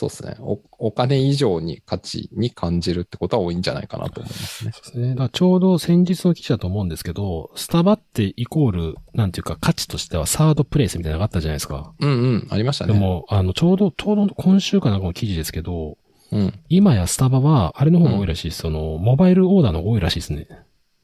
[0.00, 4.72] そうですねお、お金以上に価値に感じるってことは多いんじゃないかなと思いますね。
[4.72, 5.14] そうですね。
[5.14, 11.92] だちょうど先日の記事だと思うんですけど、スタバってイコール、なんていうか価値としてはサードプレイスみたいなのがあったじゃないですか。
[12.00, 12.94] うんうん、ありましたね。
[12.94, 15.98] でも、あの、ちょうど、ちょうど今週かなんかの記事ですけど、
[16.32, 16.54] うん。
[16.68, 18.62] 今やスタバは、あれの方が多いらしいです。
[18.62, 20.46] その、モバイルオーダーの方が多いらしいですね。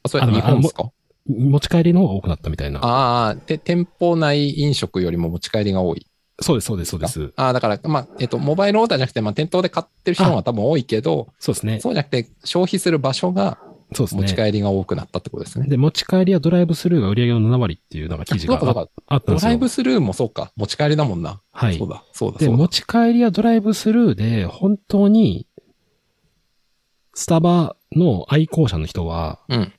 [0.05, 0.91] あ、それ日本ですか？
[1.29, 2.79] 持ち帰りの方が多くなったみたいな。
[2.79, 6.07] ああ、で、店舗内飲食よりも持ち帰りが多い。
[6.41, 7.33] そうです、そうです、そうです。
[7.37, 11.81] ああ、だから、まあ、えっと、モバイルオーダーじゃなくて、まあ、店頭で買ってる人の方が多分多いけど、そうですね。
[11.81, 13.59] そうじゃなくて、消費する場所が
[13.95, 14.23] そうですね。
[14.23, 15.69] 持ち帰りが多くなったってことですね。
[15.69, 19.49] で、持ち帰りやドライブスルーが売り上げの7割っていうなんか記事があったんですよ。
[19.49, 20.51] ライブスルーもそうか。
[20.57, 21.41] 持ち帰りだもんな。
[21.53, 21.89] はいそう。
[21.89, 22.69] だ、そうだ、で、持。
[22.69, 25.47] ち帰りやドライブスルーで、本当に、
[27.15, 29.73] スタバの愛好者の人は、うん。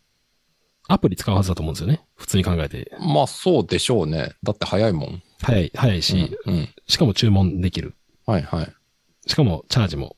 [0.87, 2.05] アプリ使うはずだと思うんですよね。
[2.15, 2.93] 普通に考えて。
[2.99, 4.31] まあ、そうでしょうね。
[4.41, 5.23] だって早いもん。
[5.41, 6.37] 早い、早いうんし、。
[6.45, 6.69] うん。
[6.87, 7.95] しかも注文できる。
[8.25, 8.73] はいはい。
[9.27, 10.15] しかもチャージも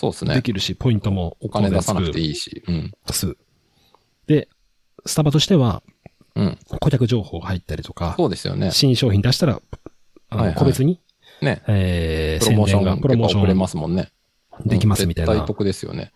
[0.00, 0.34] そうですね。
[0.34, 2.28] できるし、ポイントもお金出さなくてい。
[2.28, 2.62] いいし。
[2.66, 2.92] うん。
[3.10, 3.36] す
[4.26, 4.48] で、
[5.04, 5.82] スタバとしては、
[6.34, 6.58] うん。
[6.80, 8.70] 顧客情報が入ったりとか、そうですよね。
[8.70, 9.60] 新商品出したら、
[10.30, 11.02] あのはいはい個別に、
[11.42, 11.62] ね。
[11.66, 14.10] えー、プロモーションプロモーションますもんね。
[14.64, 15.32] できますみたいな。
[15.32, 16.12] うん絶対得ですよね。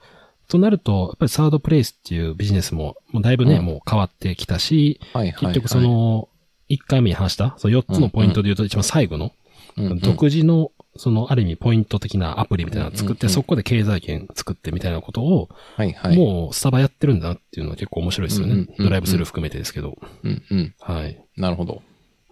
[0.48, 5.54] となると、やっぱりサードプレイスっていうビジネスも、もうだいぶね、うんもう変わってきたし、はいはい、はい。
[5.54, 6.28] 結局そ、の、
[6.68, 9.32] 1回目に話した、その4つのポイントで言うと一番最後の、
[9.76, 16.16] うんうん、独自の、その、ある意味ポイント的なアプリみたいなのを作って、うんうんうんそこで経済圏作ってみたいなことを、はいはい。
[16.16, 18.82] もうスタバやってるんだなっていうのは結構面白いですよねうんうんうんう。
[18.82, 19.98] んドライブスルー含めてですけど。
[20.22, 20.74] うんうん。
[20.78, 21.24] はい。
[21.36, 21.82] なるほど。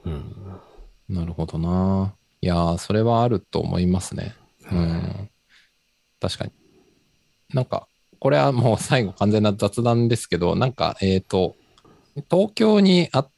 [0.05, 0.35] うん。
[1.09, 2.15] なるほどな。
[2.41, 4.35] いやー、それはあると思いますね。
[4.71, 5.31] うん。
[6.21, 6.53] 確かに。
[7.53, 11.57] なんか、これはもう最後完全な雑談ですけど、なんか、えっ、と、
[12.31, 13.33] 東京にあった、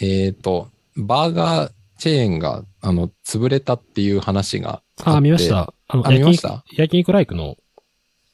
[0.00, 5.48] えっ、と、バーガーチェーンが、あの、潰れたっていう話がああ、見まし。
[5.48, 5.72] た。
[5.88, 7.56] あの、あ見焼肉ました、焼肉ライクの、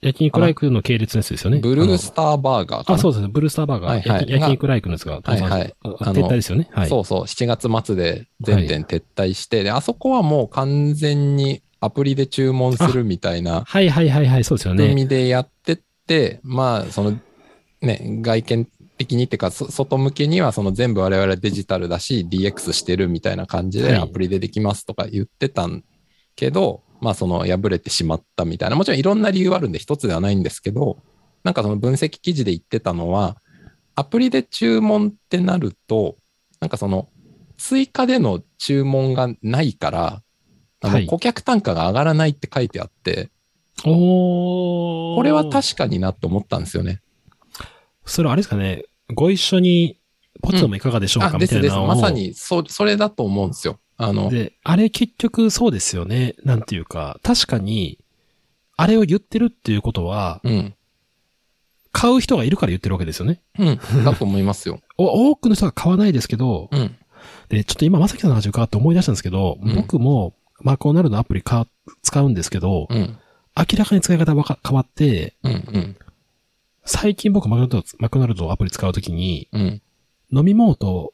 [0.03, 1.59] 焼肉ライクの系列のやつですよね。
[1.59, 3.29] ブルースターバーガーかなあのあ、そうですね。
[3.29, 3.91] ブルースターバーガー。
[3.91, 6.69] はいはい焼焼肉ライクのやつがはいはいああの撤退ですよね。
[6.71, 6.89] はい。
[6.89, 14.95] そうそう、7月末で全店撤退して、で、あそこはもう完全にアプリで注文するみたいなはいはいはいはい、そうですよ仕組ね。
[14.95, 17.19] みでやってって、まあ、その、
[17.81, 23.97] ね、外見的にっていうか、そ外向けにはその全部我々デジタルだし、DX してるみたいな感じではい。
[23.99, 25.85] アプリでできますとか言ってたん
[26.35, 30.99] けど、まあ、その破れてしまったみたいな、もちろんいろんな理由あるんで一つではないんですけど、
[31.45, 33.37] なんかその分析記事で言ってたのは、
[33.95, 36.17] アプリで注文ってなると、
[36.61, 37.09] なんかその、
[37.59, 40.23] 追加での注文がないから、
[40.81, 41.05] あはい。
[41.05, 43.31] の顧客単価が上がらないって書いてあって、
[43.85, 45.17] おー。
[45.17, 47.01] これは確かになって思ったんですよね。
[48.07, 49.99] それはあれですかね、ご一緒に
[50.43, 51.63] ポテトもいかがでしょうか、あ、ですです。
[51.65, 53.79] みたいなのをまさに、そ、それだと思うんですよ。
[53.97, 56.35] あの、で、あれ結局そうですよね。
[56.45, 57.99] なんていうか、確かに、
[58.77, 60.75] あれを言ってるっていうことは、うん。
[61.93, 63.41] 買う人がいるから言ってるわけですよね。
[63.59, 64.05] うん。
[64.05, 64.81] だと思いますよ。
[64.99, 66.95] お多くの人が買わないですけど、うん。
[67.49, 71.67] で、ちょっと今、まさきさんの話を伺って思い出したんですけど、うん僕もマクドナルドのアプリか
[72.03, 73.19] 使うんですけど、うん。
[73.57, 75.53] 明らかに使い方がか変わって、うん。
[75.53, 75.97] うん。
[76.87, 79.83] 最近僕マクドナルド、マクドナルドアプリ使うときに、うん。
[80.33, 81.13] 飲み物と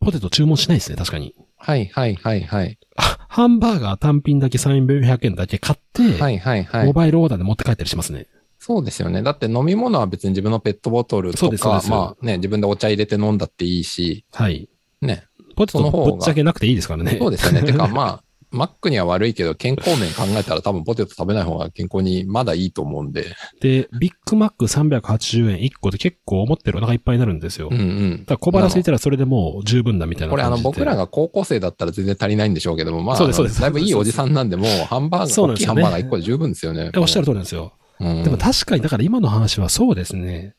[0.00, 1.34] ポテト注文しないですね、確かに。
[1.56, 2.78] はいはいはいはい。
[2.96, 6.92] あハンバーガー単品だけ300円だけ買って、はいはいはいモ。
[6.92, 8.26] バイルオーダーで持って帰ったりしますね。
[8.58, 9.22] そうですよね。
[9.22, 14.68] だって飲み物は別に自分のペットボトルとか、まあね、自分でお茶入れて飲んだっていいし、はい。
[15.00, 15.24] ね。
[15.56, 17.16] ポテトその方がぶっちゃけなくていいですからね。
[17.18, 17.62] そうですよね。
[17.62, 18.21] てかまあ、
[18.52, 23.34] マックには悪いけど、健康面考えたら多分ポテト食べない方が健康にまだいいと思うんで。
[23.60, 27.68] で、ビッグマック380円1個で結構思ってるお腹いっぱいになるんですよ。
[27.70, 28.24] うんうんだ。
[28.26, 30.50] から小腹空いたらそれでもう十分だみたいなこれあ。
[30.50, 36.90] の僕らが高校生だったら全然足りないんでしょうけども、まあ、そうですそうですだいぶいいおじさんなんで、もうハンバーガー、大きいそうなんですよねハンバーガー1個で十分ですよね。
[36.94, 37.72] えおっしゃる通りなんですよ。
[38.00, 40.54] うんでも確かに、だから今の話はそうですね。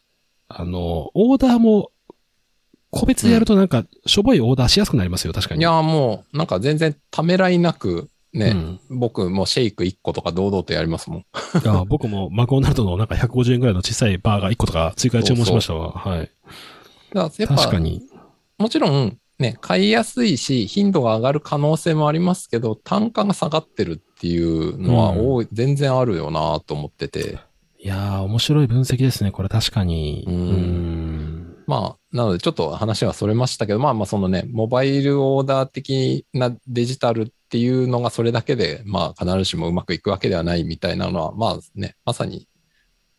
[0.47, 1.91] あの、オーダーも、
[2.93, 5.62] 個別でやるとなんか、しょぼいオーダーしやすくなりますよ、確かに。
[5.62, 11.19] いや、もう、なんか全然ためらいなく、ね、うん僕もうシェイク1個とか堂々とやりますもん。
[11.63, 15.91] いや僕もマクドナルドのなんか150円ぐらいの小さいバーガー1個とか追加で注文しましたわ。
[15.91, 16.19] はい。
[16.19, 16.29] だか
[17.13, 18.01] らやっぱ確か、に。
[18.58, 27.38] もちろん、ね、買いやすいし、頻度が上がる可能性もありますけど、単価が下がってるっていうのはうん多い、全然あるよなと思ってて。
[27.79, 30.23] いやー、面白い分析ですね、これ確かに。
[30.27, 31.42] ううんん。
[31.67, 42.47] まあ、なのでちょっと話はそれましたけど、まあまあそのね、モバイルオーダー的なデジタルっていうのがそれだけで、まあ必ずしもうまくいくわけではないみたいなのは、まあね、まさに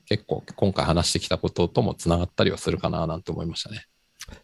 [0.06, 3.86] 結構今回話してきたことともつながったりはするかななんて思いましたね。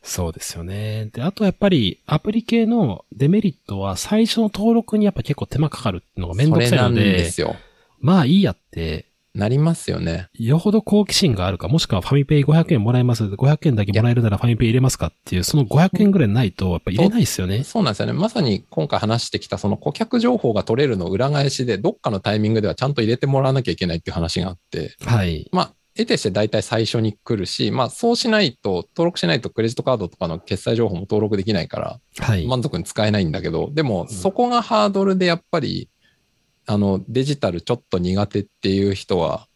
[0.03, 1.11] そうですよね。
[1.13, 7.57] で、あとやっぱり、アプリ系のデメリットは、最初の登録にやっぱ結構手間かかるっていうのがめんどくさいのそれなんでで、すよ。
[7.99, 10.29] まあいいやって、なりますよね。
[10.35, 13.25] よほど好奇心があるか、もしくはファミペイ500円もらえます。
[13.25, 17.63] 500円だけもらえるならファミペイ入れますかっていう、その500円ぐらいないと、やっぱ入れないですよね。
[17.63, 18.13] そうなんですよね。
[18.13, 25.49] まさに今回話してきたその顧客情報が取れるの裏返しで、どっかのタイミングではちゃんと入れてもらわなきゃいけないっていう話があって、はい。
[25.53, 32.47] まあ、得てして大体最初に来るし、まあそうしないと、登録しないとクレジットカードとかの決済情報も登録できないから、はい。
[32.47, 35.89] 満足に使えないんだけど、でもんそこがハードルでやっぱり、
[36.67, 39.47] あの、デジタルちょっと苦手っていう人は、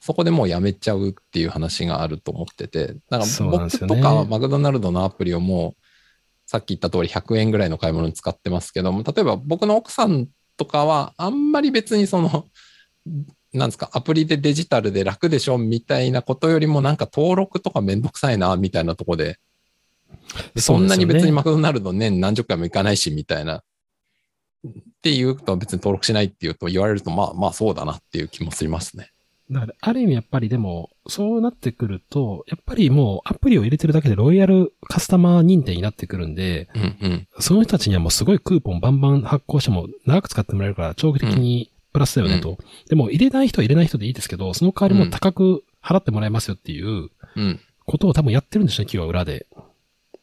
[0.00, 5.82] そこでもうやめちゃうっていう話があると思ってて、だから僕とかはマクドナルドのアプリをもう、
[6.46, 12.46] さっき言った通り100円ぐらいの買い物に使ってますけども、例えば僕の奥さんとかは、あんまり別にその、
[13.52, 19.38] なんですか、アプリでデジタルで楽でしょみたいなことよりも、なんか登録とかめんどくさいな、みたいなとこで、
[20.54, 23.62] でそんなに別にマクドナルド年何十回も行かないし、みたいな。
[25.02, 29.10] っていうと別に登録しないっていうと言われると、まあまあそうだなっていう気もしますね。
[29.50, 37.28] だから、ある意味やっぱりでも、そうなってくると、やっぱりもうアプリを入れてるだけでロイヤルカスタマー認定になってくるんで、うんうん。
[37.40, 42.56] その人たちにはもうすごいクーポンバンバン発行しても長く使ってもらえるから長期的にプラスだよねと。
[42.88, 47.60] でも入れない人は入れない人でいいですけど、その代わりも高く払ってもらえますよっていううん。
[47.84, 49.48] ことを多分やってるんでしょうね、企業は裏で。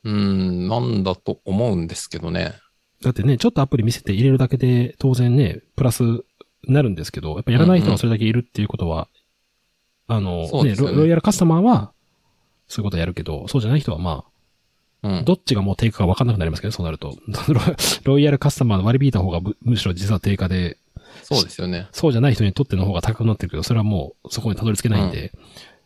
[0.05, 2.53] うん、なんだと思うんですけどね。
[3.01, 6.23] だってね、ちょっとアプリ見せて入れるだけで当然ね、プラスに
[6.67, 9.07] なるんですけど、やっぱやらない人がそれだけいるっていうことは、
[10.07, 11.91] あの、ねそうですよねロロイヤルカスタマーは
[12.67, 14.25] そういうことやるけど、そうじゃない人はま
[15.03, 15.23] うんあ、。
[15.23, 17.17] どっちがもう低下か分かんなくなりますけど、そうなると。
[17.47, 17.61] ロ
[18.03, 20.77] ロイヤルカスタマーの割り引いた方がむむしろ実は低下で、
[21.23, 21.87] そうですよね。
[21.91, 25.31] そうじゃない人にとっての方が高くなってるけど、それはもうそこにたどり着けないんで、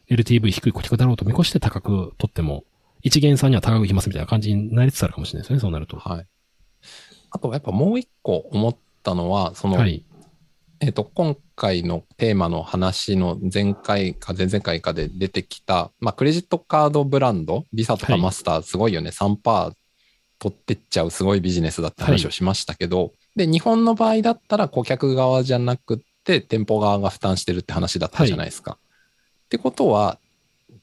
[0.09, 2.63] LTV 低い顧客だろうと見越して高く取っても、
[3.01, 5.97] 一元さんには高くいきますみたいな感じになりつつあるかもしれないですね、そうなると。
[5.97, 6.25] はい。
[7.33, 10.05] あとやっぱもう一個思ったのは、その、はい。
[10.79, 19.73] えっ、と、今回のテーマの話の前回か前々回かで出てきた、まあ、クレジットカードブランド、ビザとかはいマスター、すごいよね、3%
[20.39, 28.77] 取ってっちゃうすごいビジネスだって話をしましたけど、で、日本の場合だったら顧客側じゃなくて、店舗側が負担してるって話だったじゃないですか。
[29.45, 30.19] ってことは、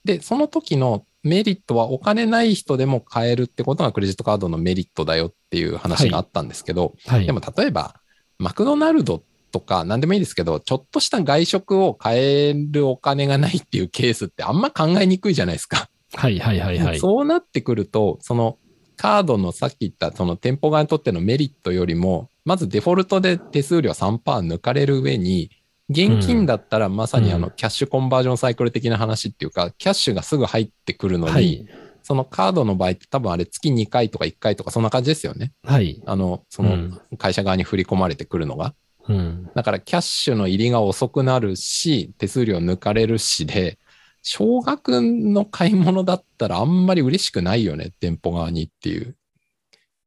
[0.05, 7.27] で、その時のメリットはお金ない人でも買えるってことがクレジットカードのメリットだよっていう話があったんですけど、はい。
[7.27, 7.95] でも例えば、
[8.39, 15.91] マクドナルドとか何でもいいですけど、ちょっとした外食を買えるお金がないっていうケースってあんま考えにくいじゃないですか。
[16.15, 16.99] はいはいはいはい。
[16.99, 18.59] そうなってくると、その
[18.97, 25.51] カードのさっき言ったその店舗側にとってのメリットよりも、まずデフォルトで手数料3%抜かれる上に、
[25.91, 31.67] 現金だったらまさにあうんのキャッシュコンバージョンサイクル的な話っていうか、キャッシュがすぐ入ってくるのに、はい。
[32.03, 35.53] そのカードの場合って多分あれ月2回とか1回とかそんな感じですよね。
[35.65, 36.01] はい。
[36.07, 38.75] あの、そのうん会社側に振り込まれてくるのが。
[39.09, 39.51] うん。
[39.55, 43.79] だからキャッシュの入りが遅くなるし、手数料抜かれるしで、
[44.23, 49.17] 少額の買い物だったらあんまり嬉しくないよね、店舗側にっていう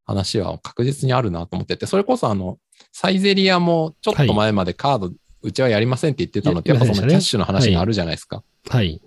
[0.06, 2.58] 話は確実にあるなと思ってて、それこそあの、
[2.92, 5.12] サイゼリアもちょっと前までカード、
[5.44, 8.44] うちはやりませんって言ってたのって、やっぱそのキャッシュの話があるじゃないですか。
[8.70, 9.02] はい。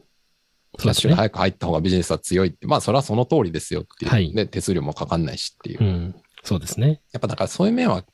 [0.78, 4.10] キャッシュが早く入った方がビジネスは強いって、まあそれはその通りですよっていう。
[4.10, 5.82] はいで、手数料もかかんないしっていう。
[5.82, 6.14] うん。
[6.44, 7.00] そうですね。
[7.12, 8.04] やっぱだからそういう面は、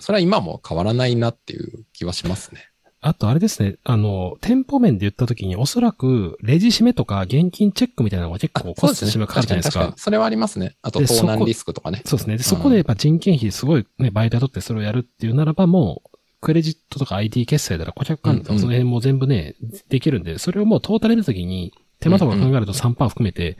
[0.00, 2.68] それは今も変わらないなっていう気はしますね。
[3.00, 9.94] あとあれですね、あの、店舗面で言ったときにおそらくレジ締めとか現金チェックみたいなのが結構コスト締めかかるじゃないですか。
[9.96, 10.76] それはありますね。
[10.82, 12.02] あと、で盗難リスクとかね。
[12.04, 12.36] そうですね。
[12.38, 19.56] で、そこでやっぱ人件費すごいね、バイト雇ってそれをやるっていうならばもう、クレジットとか ID 決済だら顧客管理とかその辺も全部ね、
[19.88, 23.58] できるんで、それをもうトータルのときに手間とか考えると3%含めて、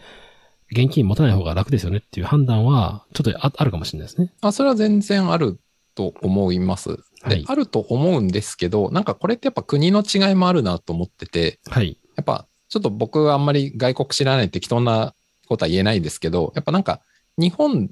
[0.71, 4.33] 現金持たない方が楽ですよねっていう判断は、ちょっとああるかもしれないですね。
[4.41, 5.59] あ、それは全然ある
[5.95, 6.89] と思います。
[6.89, 11.99] で、はいあると思うんですけど、なんかこれってやっぱ国の違いもあるなと思ってて、はい。
[12.17, 15.15] やっぱちょっと僕はあんまり外国知らない適当な
[15.49, 17.01] ことは言えないですけど、やっぱなんか
[17.39, 17.91] 日本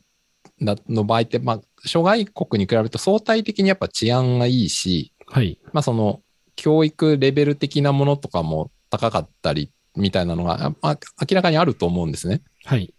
[0.61, 5.59] の場合って、まあ、諸外国に比べると相対的にやっぱ治安がいいし、はい。
[5.73, 6.21] まあその
[6.55, 12.43] 教育レベル的なものとかも高かったりみたいなのが、まあ、明らかにあると思うんですね。
[12.65, 12.93] はい。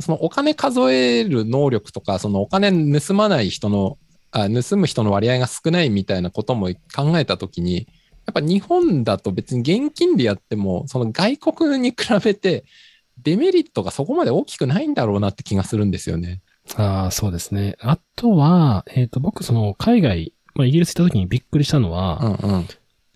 [0.00, 3.98] そのお金数える能力とか、そのお金盗まない人の、
[4.32, 7.86] あ盗む人の割合が少ないみたいなことも考えたときに、
[8.26, 12.64] やっぱ日本だと別に現金でやっても、その外国に比べて
[13.22, 16.40] デメリットがそこまで大きくないんだろうなって気がするんですよね。
[16.76, 17.76] ああ、そうですね。
[17.80, 22.66] あとは、えっ、と、僕、その、海外、まあ、イギリス行った時にびっくりしたのは、うんうん。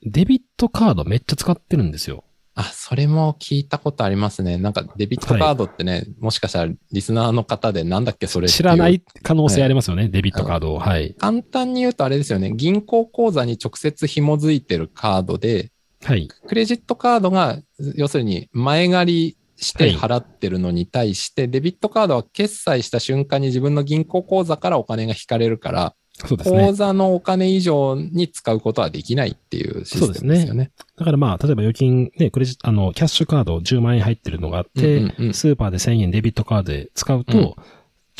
[0.02, 2.24] デビットカードめっちゃ使ってるんですよ。
[2.58, 4.58] あ、それも聞いたことありますね。
[4.58, 10.80] なんかデビットカードってね、もしかしたらリスナーの方でなんだっけそれ知らない可能性ありますよね、デビットカードを。
[10.80, 11.14] はい。
[11.18, 12.52] 簡単に言うとあれですよね。
[12.52, 15.70] 銀行口座に直接紐づいてるカードで、
[16.02, 16.26] はい。
[16.26, 17.58] クレジットカードが、
[17.94, 25.94] 要するに前借りして払ってるのに対して、デビットカードは決済した瞬間に自分の銀行口座からお金が引かれるから、
[26.26, 26.72] そうですね口。
[26.74, 30.72] 座のお金以上に使うことはできないっていうシステムですよね。
[30.96, 37.54] だからまあ、例えば預金、ね、クレジあの、キャッシュカード10万円入ってるのがあって、うんうんうんスーパーで1000円デビットカードで使うと、うん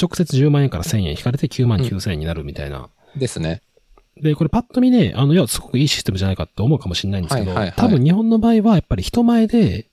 [0.01, 2.89] 直接10万円から1000円引かれて9万9000円になるみたいな。
[3.17, 3.63] ですね。
[4.17, 9.88] で、これパッと見ね、あの、いや、すごくいいシステムじゃないかって思うかもしれないんですけど、はいはいはい多分日本の場合はやっぱり人前で、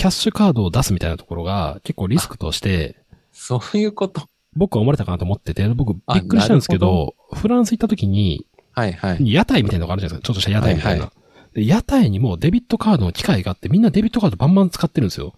[0.00, 2.96] キャッシュカードを出すみたいなところが結構リスクとして、
[3.32, 4.22] そういうこと。
[4.56, 9.30] 僕は思われたかなと思ってて、僕びっくりしたんですけあなるど、フランス行った時に、はいはい。
[9.30, 10.26] 屋台みたいなのがあるじゃないですか。
[10.26, 11.04] ちょっとした屋台みたいな。
[11.04, 11.12] はい
[11.52, 15.34] で屋台にもデビットカードの機械があって、みんなデビットカードバンバン使ってるんですよ。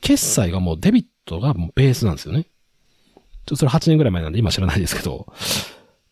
[0.00, 2.44] 決済がもうデビットがもうベースなんですよね。
[2.44, 5.32] ちょっとそれ8年ぐらい前なんで今知らないですけど。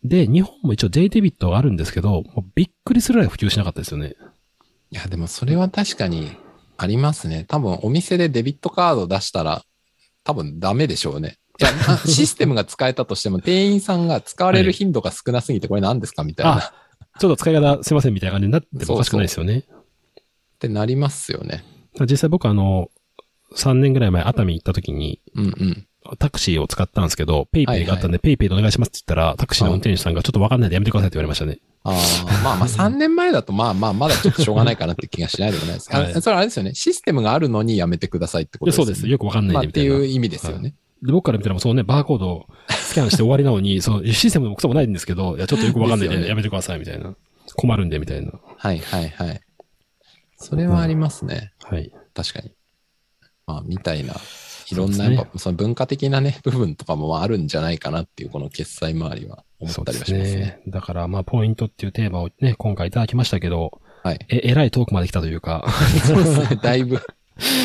[0.05, 4.15] で、日本も一応 J デビットがあるんですけど、もうびっくりするぐらい普及しなかったですよね。
[4.91, 6.37] いや、でもそれは確かに
[6.77, 7.45] ありますね。
[7.49, 9.63] 多分お店でデビットカード出したら
[10.25, 11.39] 多分ダメでしょうね。
[11.61, 16.59] いや、 あシステムが使えたとしても店員さんが使われる頻度が少なすぎてこれ何ですかみたいな。
[16.59, 16.75] あ
[17.19, 19.59] ちょっと使い方すいませんみたいな感じになってもおかしくないですよね。
[19.59, 19.65] っ
[20.59, 21.65] てなりますよね。
[22.01, 22.89] 実際僕あの、
[23.55, 25.87] 3年ぐらい前熱海行った時に、うんうん。
[26.19, 31.59] タクシーを使ったんですけど、ペイペイがあったんで、ペイペイでお願いしますって言ったら、タクシーの運転手さんがちょっとわかんないでやめてくださいって言われましたね。
[31.85, 35.91] ああ、まあまあ 3年前だとまあまあまだちょっとしょうがないかなって気がしないでもないです。
[35.91, 36.75] はいあそれあれですよね。
[36.75, 38.91] システムがあるのにやめてくださいってことですよね。
[38.93, 39.11] でそうです。
[39.11, 39.95] よくわかんないまあでみたいな。
[39.97, 40.75] っていう意味ですよね。
[41.03, 47.15] で、僕から見たらもうそうね、バーコードをスキャンして終わりなのに、そのシステムもクソもないんですけど、 いや、ちょっとよくわかんないですよねでやめてくださいみたいな。
[47.57, 48.33] 困るんでみたいな。
[48.57, 49.41] はいはいはい。
[50.37, 51.53] それはありますね。
[51.65, 51.93] はい。
[52.15, 52.53] 確かに。
[53.47, 54.15] まあみたいな。
[54.71, 60.63] いろんなやっぱその文化的なね、部分とかもあるんじゃないかなっていうこの決済周りは思ったりはしますね。。
[60.69, 64.19] だから、まあ、ポイントっていうテーマをね、今回いただきましたけど、はい。
[64.29, 65.65] え、えらい遠くまで来たというか、
[66.05, 66.61] そうですね。
[66.63, 67.01] だいぶ、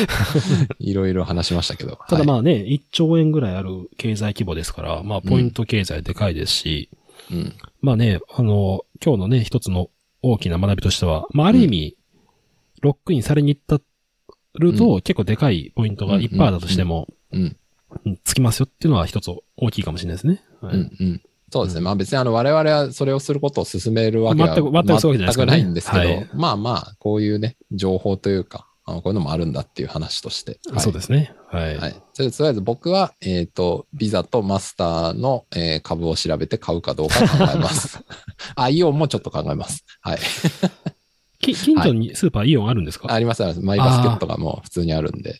[0.78, 1.98] いろいろ話しましたけど。
[2.08, 6.90] ただあ、まあね、1兆円ぐらいある経済規模ですから、まあ、ポイント経済でかいですし、
[7.30, 7.54] うん。
[7.80, 9.90] まあね、あの、今日のね、一つの
[10.22, 11.96] 大きな学びとしては、まあ、ある意味、
[12.80, 13.80] ロックインされに行った
[14.54, 17.40] ると、結構でかいポイントがいっぱいあったとしても、うん。
[17.42, 17.56] うん
[18.22, 20.42] つきますよっていうのは一つ大きいかもしれないですね。
[20.60, 20.96] はいうん。
[21.00, 21.22] うん。
[21.50, 21.80] そうですね。
[21.80, 30.58] まあ別にあの我々はそれをすることを進めるわけは全くないんですけど、はいまあまあ、こういうね、情報というか、あのこういうのもあるんだっていう話として。
[30.70, 31.34] はいそうですね。
[31.50, 31.76] はい。
[31.76, 31.92] はい。
[31.92, 38.00] とりあえず僕は、えっ、と、ビザとマスターの、えー株を調べて買うかどうか考えます。
[38.54, 39.84] あ、イオンもちょっと考えます。
[40.00, 40.18] はい。
[41.40, 43.64] き近所にスーパーイオンあるんですか、ありますあります。
[43.64, 45.38] マイバスケットがもう普通にあるんで。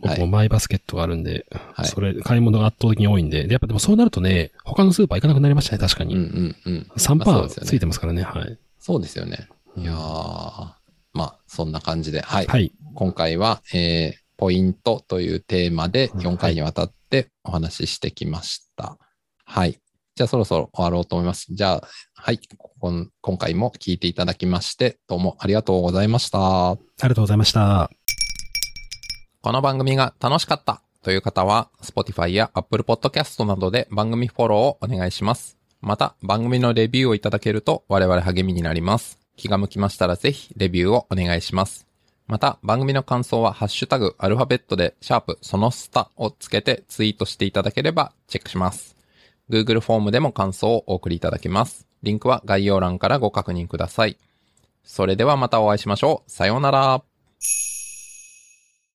[0.00, 6.14] 僕もマイバスケットがあるんで、はいそれ、買い物が圧倒的に多いんで、で、やっぱでもそうなるとね、他のスーパー行かなくなりましたね、確かに。
[6.14, 6.86] うんうんうん。
[6.96, 8.58] 3%まあそうですよねついてますからね、はい。
[8.78, 9.48] そうですよね。
[9.76, 9.96] いやー。
[9.96, 10.76] ま
[11.12, 12.46] まあ、そんな感じで、はい。
[12.46, 12.72] はい。
[12.94, 18.98] 今回は、えー、ポイントというテーマでうん4回にわたってお話ししてきました。
[19.44, 19.80] はい。
[20.14, 21.46] じゃあそろそろ終わろうと思います。
[21.50, 22.40] じゃあ、はい。
[22.80, 26.70] こん今回も聞いていただきまして、どうもありがとうございました。
[26.70, 27.90] ありがとうございました。
[29.46, 35.56] この番組が楽しかったという方は、Spotify や Apple Podcast などで番組フォローをお願いします。
[35.80, 39.20] また、番組のレビューをいただけると我々励みになります。
[39.36, 41.86] 気が向きましたらぜひレビューをお願いします。
[42.26, 48.96] また、番組の感想はハッシュタグアルファベットでシャープそのスタをつけてツイートしていただければチェックします。
[49.48, 51.86] Google フォームでも感想をお送りいただけます。
[52.02, 54.16] リンクは概要欄からご確認ください。
[54.82, 56.30] それではまたお会いしましょう。
[56.32, 57.75] さようなら。